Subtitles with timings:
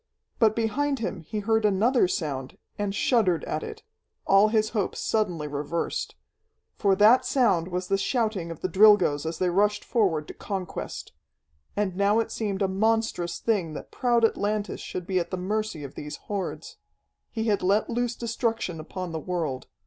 [0.39, 3.83] But behind him he heard another sound, and shuddered at it,
[4.25, 6.15] all his hopes suddenly reversed.
[6.75, 11.11] For that sound was the shouting of the Drilgoes as they rushed forward to conquest.
[11.75, 15.83] And now it seemed a monstrous thing that proud Atlantis should be at the mercy
[15.83, 16.77] of these hordes.
[17.29, 19.67] He had let loose destruction upon the world.